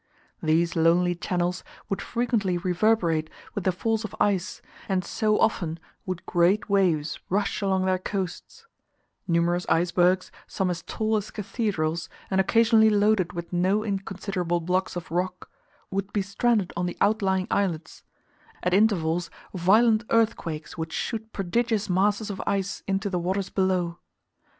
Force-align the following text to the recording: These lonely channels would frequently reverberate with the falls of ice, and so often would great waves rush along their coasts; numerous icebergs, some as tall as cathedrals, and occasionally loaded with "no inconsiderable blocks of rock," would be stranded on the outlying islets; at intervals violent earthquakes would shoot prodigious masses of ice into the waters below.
These 0.41 0.75
lonely 0.75 1.13
channels 1.13 1.63
would 1.87 2.01
frequently 2.01 2.57
reverberate 2.57 3.29
with 3.53 3.65
the 3.65 3.71
falls 3.71 4.03
of 4.03 4.15
ice, 4.19 4.59
and 4.89 5.05
so 5.05 5.37
often 5.39 5.77
would 6.07 6.25
great 6.25 6.67
waves 6.67 7.19
rush 7.29 7.61
along 7.61 7.85
their 7.85 7.99
coasts; 7.99 8.65
numerous 9.27 9.63
icebergs, 9.69 10.31
some 10.47 10.71
as 10.71 10.81
tall 10.81 11.17
as 11.17 11.29
cathedrals, 11.29 12.09
and 12.31 12.41
occasionally 12.41 12.89
loaded 12.89 13.33
with 13.33 13.53
"no 13.53 13.83
inconsiderable 13.83 14.59
blocks 14.59 14.95
of 14.95 15.11
rock," 15.11 15.51
would 15.91 16.11
be 16.11 16.23
stranded 16.23 16.73
on 16.75 16.87
the 16.87 16.97
outlying 16.99 17.45
islets; 17.51 18.01
at 18.63 18.73
intervals 18.73 19.29
violent 19.53 20.03
earthquakes 20.09 20.79
would 20.79 20.91
shoot 20.91 21.31
prodigious 21.31 21.91
masses 21.91 22.31
of 22.31 22.41
ice 22.47 22.81
into 22.87 23.07
the 23.07 23.19
waters 23.19 23.51
below. 23.51 23.99